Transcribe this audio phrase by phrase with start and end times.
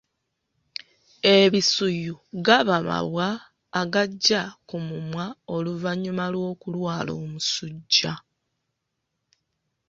[1.37, 2.13] Ebisuyu
[2.45, 3.27] gaba mabwa
[3.81, 8.13] agajja ku mumwa oluvannyuma lw’okulwala omusujja.